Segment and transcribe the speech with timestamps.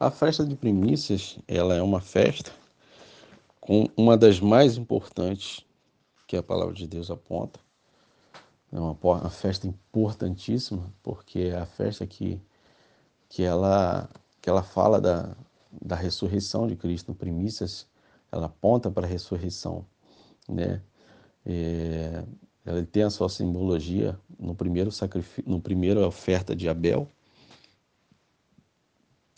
[0.00, 2.52] A festa de primícias, ela é uma festa
[3.60, 5.66] com uma das mais importantes
[6.24, 7.58] que a palavra de Deus aponta.
[8.70, 12.40] É uma, uma festa importantíssima, porque é a festa que,
[13.28, 14.08] que, ela,
[14.40, 15.36] que ela fala da,
[15.82, 17.12] da ressurreição de Cristo.
[17.12, 17.84] Primícias,
[18.30, 19.84] ela aponta para a ressurreição,
[20.48, 20.80] né?
[21.44, 22.22] É,
[22.64, 27.10] ela tem a sua simbologia no primeiro sacrifício, no primeiro oferta de Abel,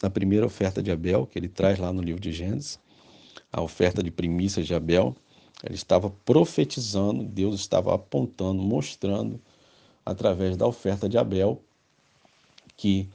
[0.03, 2.79] na primeira oferta de Abel, que ele traz lá no livro de Gênesis,
[3.53, 5.15] a oferta de primícias de Abel,
[5.63, 9.41] ele estava profetizando, Deus estava apontando, mostrando,
[10.05, 11.61] através da oferta de Abel,
[12.77, 13.09] que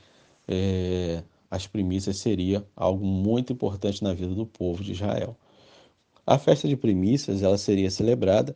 [0.47, 5.35] é, as primícias seria algo muito importante na vida do povo de Israel.
[6.25, 8.55] A festa de primícias ela seria celebrada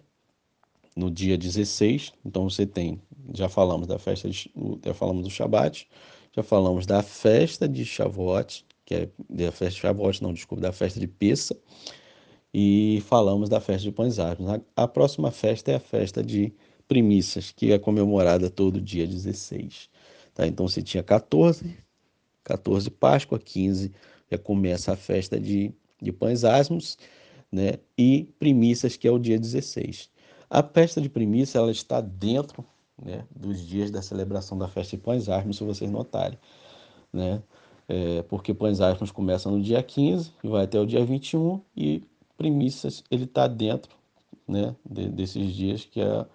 [0.95, 3.01] no dia 16, então você tem,
[3.33, 4.51] já falamos da festa, de,
[4.83, 5.87] já falamos do Shabat,
[6.35, 10.71] já falamos da festa de Shavuot, que é da festa de Shavuot, não, desculpa, da
[10.71, 11.57] festa de Pessa,
[12.53, 14.19] e falamos da festa de Pães.
[14.19, 14.35] A,
[14.75, 16.53] a próxima festa é a festa de
[16.87, 19.89] Primícias, que é comemorada todo dia 16.
[20.33, 20.47] Tá?
[20.47, 21.77] Então você tinha 14,
[22.43, 23.91] 14 Páscoa, 15
[24.31, 26.97] já começa a festa de, de Pães Asmos,
[27.51, 27.73] né?
[27.97, 30.09] e Primícias, que é o dia 16.
[30.49, 32.65] A festa de Primícia ela está dentro
[33.03, 36.37] né, dos dias da celebração da festa de Pães Asmos, se vocês notarem.
[37.11, 37.41] Né?
[37.87, 42.03] É, porque Pães Asmos começa no dia 15 e vai até o dia 21 e
[42.37, 43.93] Primícias ele está dentro
[44.47, 46.25] né, de, desses dias que é,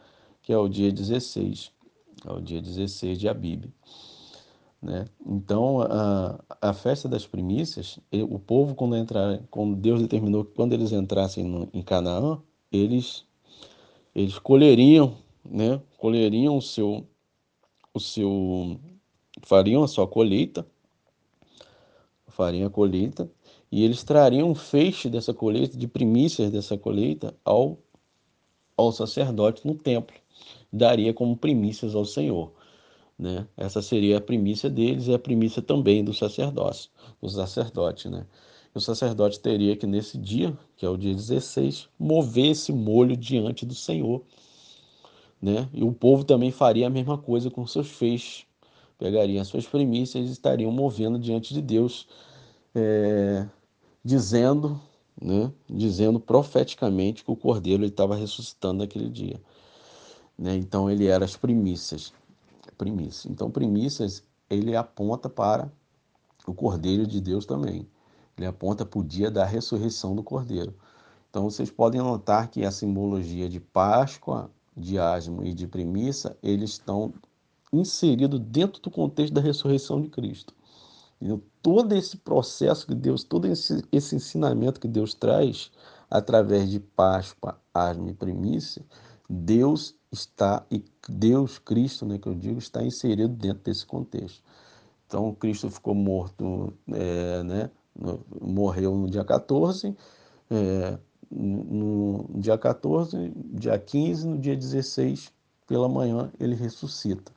[0.43, 1.73] que é o dia 16,
[2.27, 3.73] é o dia 16 de Abib.
[4.83, 5.07] Né?
[5.25, 10.75] Então, a, a festa das primícias, o povo, quando entrar, quando Deus determinou que quando
[10.75, 12.39] eles entrassem no, em Canaã,
[12.71, 13.25] eles,
[14.15, 17.07] eles colheriam né, colheriam o seu,
[17.93, 18.79] o seu,
[19.43, 20.67] fariam a sua colheita,
[22.29, 23.31] fariam a colheita,
[23.71, 27.79] e eles trariam um feixe dessa colheita, de primícias dessa colheita, ao,
[28.77, 30.17] ao sacerdote no templo.
[30.73, 32.53] Daria como primícias ao Senhor.
[33.19, 33.47] Né?
[33.57, 36.91] Essa seria a primícia deles e a primícia também do sacerdócio,
[37.21, 38.09] do sacerdote.
[38.09, 38.27] Né?
[38.75, 43.65] o sacerdote teria que, nesse dia, que é o dia 16, mover esse molho diante
[43.65, 44.23] do Senhor
[45.41, 45.69] né?
[45.73, 48.47] E o povo também faria a mesma coisa com seus feixes,
[48.99, 52.09] pegariam as suas primícias e estariam movendo diante de Deus,
[52.75, 53.47] é,
[54.05, 54.81] dizendo,
[55.21, 55.53] né?
[55.69, 59.41] Dizendo profeticamente que o cordeiro estava ressuscitando naquele dia,
[60.39, 60.57] né?
[60.57, 62.13] Então ele era as primícias,
[62.77, 63.27] primícias.
[63.27, 65.71] Então primícias ele aponta para
[66.47, 67.87] o cordeiro de Deus também.
[68.37, 70.75] Ele aponta para o dia da ressurreição do cordeiro.
[71.31, 76.71] Então vocês podem notar que a simbologia de Páscoa, de asmo e de premissa, eles
[76.71, 77.13] estão
[77.73, 80.55] inseridos dentro do contexto da ressurreição de Cristo.
[81.21, 85.71] E todo esse processo que Deus, todo esse, esse ensinamento que Deus traz
[86.11, 88.85] através de Páscoa, asmo e primícia,
[89.29, 94.43] Deus está, e Deus, Cristo, né, que eu digo, está inserido dentro desse contexto.
[95.07, 97.71] Então, Cristo ficou morto, é, né,
[98.41, 99.97] morreu no dia 14,
[100.51, 100.99] é,
[101.35, 105.33] no dia 14, dia 15, no dia 16,
[105.67, 107.33] pela manhã, ele ressuscita.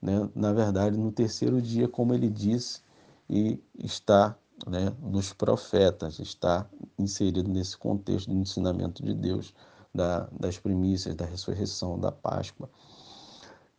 [0.00, 0.28] Né?
[0.34, 2.80] Na verdade, no terceiro dia, como ele disse,
[3.28, 4.36] e está
[4.66, 6.68] né, nos profetas, está
[6.98, 9.54] inserido nesse contexto do ensinamento de Deus,
[9.94, 12.70] da, das primícias, da ressurreição, da Páscoa.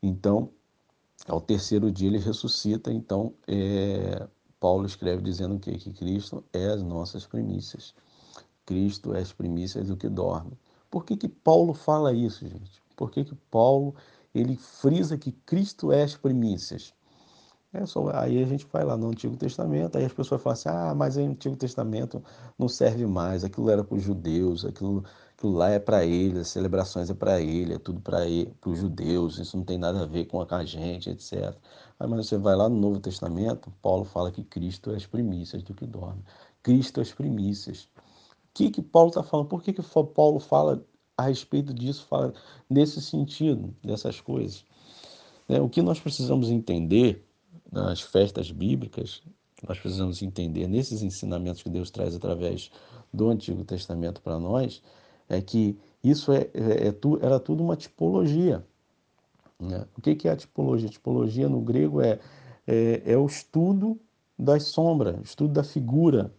[0.01, 0.49] Então,
[1.27, 4.27] ao terceiro dia ele ressuscita, então é,
[4.59, 7.93] Paulo escreve dizendo que, que Cristo é as nossas primícias.
[8.69, 10.55] Cristo é as primícias do que dorme.
[10.91, 12.83] Por que, que Paulo fala isso, gente?
[12.95, 13.95] Por que, que Paulo
[14.31, 16.93] ele frisa que Cristo é as primícias?
[17.73, 20.69] É só, aí a gente vai lá no Antigo Testamento, aí as pessoas falam assim,
[20.69, 22.23] ah, mas o Antigo Testamento
[22.59, 25.03] não serve mais, aquilo era para os judeus, aquilo,
[25.35, 28.19] aquilo lá é para eles, as celebrações é para ele, é tudo para
[28.67, 31.55] os judeus, isso não tem nada a ver com a gente, etc.
[31.99, 35.63] Aí, mas você vai lá no Novo Testamento, Paulo fala que Cristo é as primícias
[35.63, 36.23] do que dorme.
[36.61, 37.89] Cristo é as primícias
[38.59, 39.47] que, que Paulo está falando?
[39.47, 40.83] Por que, que Paulo fala
[41.17, 42.33] a respeito disso, fala
[42.69, 44.65] nesse sentido, dessas coisas?
[45.47, 47.25] É, o que nós precisamos entender
[47.71, 49.21] nas festas bíblicas,
[49.65, 52.69] nós precisamos entender nesses ensinamentos que Deus traz através
[53.13, 54.81] do Antigo Testamento para nós,
[55.29, 58.65] é que isso é, é, é era tudo uma tipologia.
[59.57, 59.85] Né?
[59.97, 60.89] O que, que é a tipologia?
[60.89, 62.19] A tipologia no grego é,
[62.67, 63.97] é, é o estudo
[64.37, 66.31] das sombras, estudo da figura,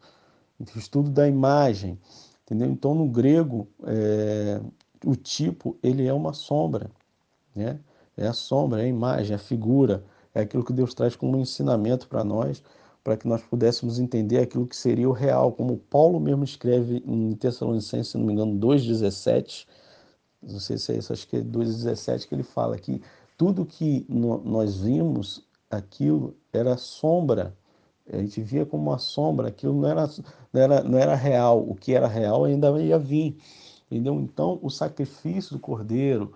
[0.77, 1.99] estudo da imagem,
[2.45, 2.69] entendeu?
[2.71, 4.61] Então, no grego, é,
[5.05, 6.91] o tipo, ele é uma sombra,
[7.55, 7.79] né?
[8.17, 10.05] É a sombra, é a imagem, é a figura,
[10.35, 12.63] é aquilo que Deus traz como ensinamento para nós,
[13.03, 17.33] para que nós pudéssemos entender aquilo que seria o real, como Paulo mesmo escreve em
[17.35, 19.67] Tessalonicenses, se não me engano, 2,17,
[20.43, 23.03] não sei se é isso, acho que é 2,17 que ele fala que
[23.37, 27.57] tudo que nós vimos, aquilo era sombra,
[28.13, 30.07] a gente via como uma sombra, aquilo não era,
[30.53, 33.37] não era, não era real, o que era real ainda ia vir,
[33.91, 34.21] entendeu?
[34.21, 36.35] Então, o sacrifício do cordeiro,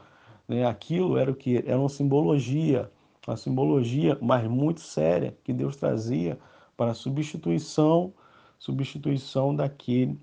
[0.48, 1.58] né, aquilo era o que?
[1.66, 2.90] Era uma simbologia,
[3.26, 6.38] uma simbologia, mas muito séria, que Deus trazia
[6.76, 8.12] para a substituição,
[8.58, 10.18] substituição daquele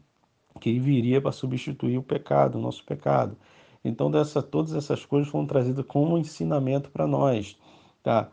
[0.60, 3.38] que viria para substituir o pecado, o nosso pecado.
[3.84, 7.58] Então, dessa, todas essas coisas foram trazidas como ensinamento para nós,
[8.04, 8.30] tá?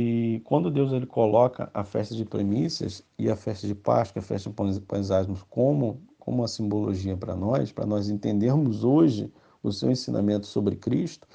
[0.00, 4.22] E quando Deus ele coloca a festa de primícias e a festa de Páscoa, a
[4.22, 9.72] festa de pães asmos como como uma simbologia para nós, para nós entendermos hoje o
[9.72, 11.26] seu ensinamento sobre Cristo,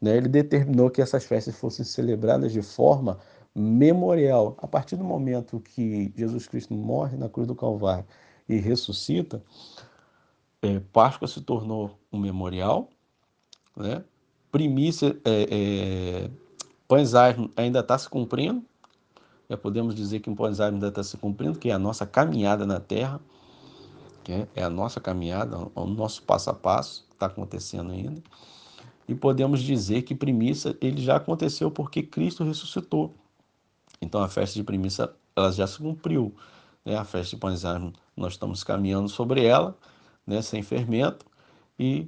[0.00, 0.16] né?
[0.16, 3.18] Ele determinou que essas festas fossem celebradas de forma
[3.52, 4.56] memorial.
[4.58, 8.04] A partir do momento que Jesus Cristo morre na cruz do Calvário
[8.48, 9.42] e ressuscita,
[10.60, 12.88] é, Páscoa se tornou um memorial,
[13.76, 14.04] né?
[14.52, 16.30] Primícia, é, é,
[16.92, 17.14] Pães
[17.56, 18.62] ainda está se cumprindo,
[19.48, 22.66] já podemos dizer que o Pães ainda está se cumprindo, que é a nossa caminhada
[22.66, 23.18] na Terra,
[24.22, 28.22] que é, é a nossa caminhada, o nosso passo a passo, está acontecendo ainda.
[29.08, 33.14] E podemos dizer que primícia ele já aconteceu porque Cristo ressuscitou.
[33.98, 36.36] Então a festa de primícia ela já se cumpriu.
[36.84, 36.94] Né?
[36.94, 37.62] A festa de pães
[38.14, 39.74] nós estamos caminhando sobre ela,
[40.26, 40.42] né?
[40.42, 41.24] sem fermento,
[41.78, 42.06] e,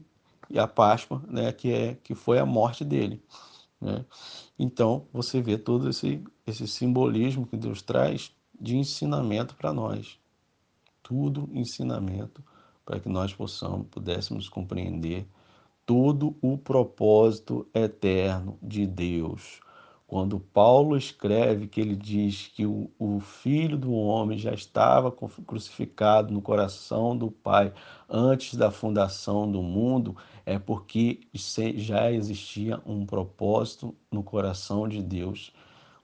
[0.50, 1.52] e a Páscoa, né?
[1.52, 3.22] que, é, que foi a morte dele.
[3.84, 4.04] Né?
[4.58, 10.18] Então você vê todo esse, esse simbolismo que Deus traz de ensinamento para nós.
[11.02, 12.42] Tudo ensinamento
[12.84, 15.28] para que nós possamos, pudéssemos compreender
[15.84, 19.60] todo o propósito eterno de Deus
[20.06, 26.32] quando Paulo escreve que ele diz que o, o, Filho do Homem já estava crucificado
[26.32, 27.72] no coração do Pai
[28.08, 31.20] antes da fundação do mundo, é porque
[31.74, 35.52] já existia um propósito no coração de Deus.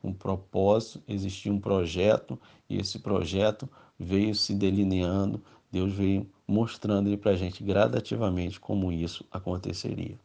[0.03, 3.69] Um propósito, existia um projeto, e esse projeto
[3.99, 10.19] veio se delineando, Deus veio mostrando para a gente gradativamente como isso aconteceria.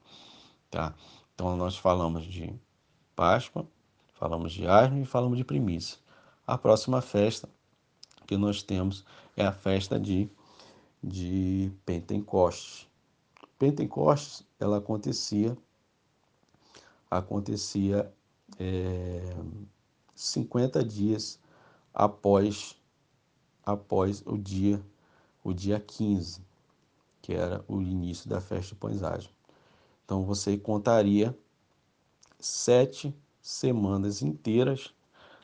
[0.71, 0.95] Tá?
[1.33, 2.53] Então nós falamos de
[3.15, 3.65] Páscoa,
[4.13, 5.97] falamos de asno e falamos de primícia.
[6.45, 7.49] A próxima festa
[8.27, 9.05] que nós temos
[9.37, 10.29] é a festa de,
[11.03, 12.87] de Pentecostes.
[13.57, 15.57] Pentecostes, ela acontecia
[17.09, 18.11] acontecia
[18.59, 19.35] é,
[20.13, 21.39] 50 dias
[21.93, 22.75] após
[23.65, 24.83] após o dia
[25.43, 26.41] o dia 15,
[27.21, 28.99] que era o início da festa de pães
[30.03, 31.37] Então você contaria
[32.45, 34.93] sete semanas inteiras,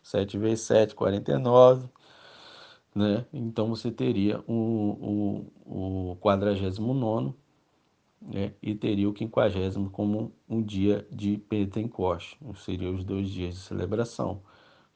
[0.04, 1.88] 7 vezes 7, 49,
[2.94, 3.26] né?
[3.32, 7.34] Então você teria o, o, o 49
[8.22, 8.54] né?
[8.62, 14.42] e teria o 50 como um dia de Pentecoste, seriam os dois dias de celebração,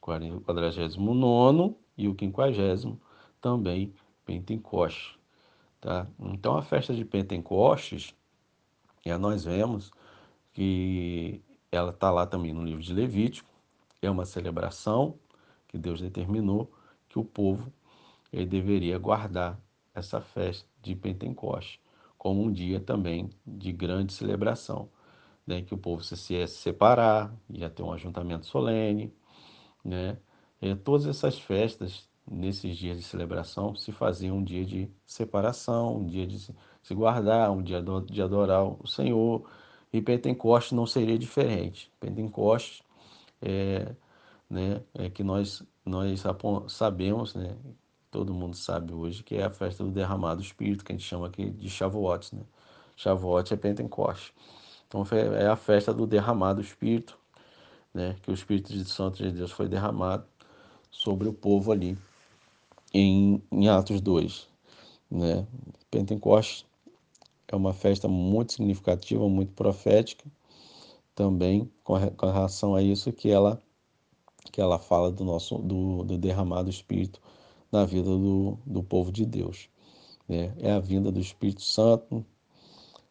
[0.00, 2.98] 49 e o 50
[3.40, 3.94] também
[4.24, 5.18] Pentecoste.
[5.80, 6.06] Tá?
[6.18, 8.14] Então a festa de Pentecostes,
[9.04, 9.92] é, nós vemos
[10.52, 11.40] que
[11.76, 13.48] ela está lá também no livro de Levítico,
[14.02, 15.18] é uma celebração
[15.68, 16.72] que Deus determinou
[17.08, 17.72] que o povo
[18.32, 19.58] ele deveria guardar
[19.94, 21.80] essa festa de Pentecoste
[22.18, 24.88] como um dia também de grande celebração,
[25.46, 25.62] né?
[25.62, 29.14] que o povo se ia se separar, ia ter um ajuntamento solene,
[29.84, 30.18] né?
[30.60, 36.06] E todas essas festas nesses dias de celebração se faziam um dia de separação, um
[36.06, 36.38] dia de
[36.82, 37.80] se guardar, um dia
[38.10, 39.48] de adorar o Senhor,
[39.96, 41.90] e Pentecoste não seria diferente.
[41.98, 42.84] Pentecoste
[43.40, 43.94] é,
[44.48, 46.22] né, é que nós, nós
[46.68, 47.56] sabemos, né,
[48.10, 51.06] todo mundo sabe hoje, que é a festa do derramado do Espírito, que a gente
[51.06, 52.36] chama aqui de Shavuot.
[52.36, 52.42] Né?
[52.94, 54.34] Shavuot é Pentecoste.
[54.86, 55.02] Então
[55.34, 57.18] é a festa do derramado do Espírito,
[57.92, 60.26] né, que o Espírito de Santo de Deus foi derramado
[60.90, 61.96] sobre o povo ali
[62.92, 64.46] em, em Atos 2.
[65.10, 65.46] Né?
[65.90, 66.66] Pentecoste
[67.48, 70.24] é uma festa muito significativa, muito profética,
[71.14, 73.60] também com, relação a isso que ela
[74.52, 77.20] que ela fala do nosso do, do derramado Espírito
[77.70, 79.68] na vida do, do povo de Deus.
[80.28, 80.54] Né?
[80.58, 82.24] É a vinda do Espírito Santo,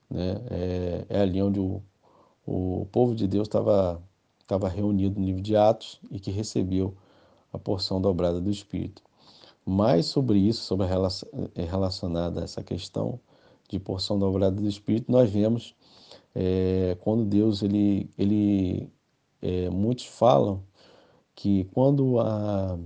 [0.09, 0.41] né?
[0.49, 1.81] é, é ali onde o,
[2.45, 4.01] o povo de Deus estava
[4.45, 6.95] estava reunido no livro de Atos e que recebeu
[7.51, 9.01] a porção dobrada do Espírito.
[9.65, 10.85] Mais sobre isso, sobre
[11.55, 13.19] relacionada a essa questão,
[13.69, 15.75] de porção dobrada do Espírito, nós vemos
[16.33, 18.89] é, quando Deus, ele, ele
[19.41, 20.61] é, muitos falam
[21.33, 22.77] que quando, a,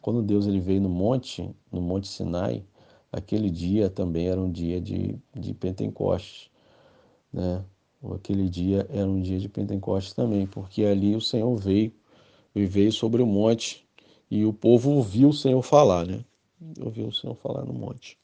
[0.00, 2.64] quando Deus ele veio no monte, no monte Sinai,
[3.10, 6.50] aquele dia também era um dia de, de Pentecostes,
[7.32, 7.64] né?
[8.14, 11.90] Aquele dia era um dia de Pentecostes também, porque ali o Senhor veio,
[12.54, 13.88] e veio sobre o monte
[14.30, 16.24] e o povo ouviu o Senhor falar, né?
[16.80, 18.18] Ouviu o Senhor falar no monte.